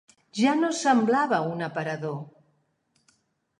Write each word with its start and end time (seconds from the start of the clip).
Ja 0.37 0.53
no 0.61 0.71
semblava 0.77 1.39
un 1.51 1.63
aparador 1.69 2.17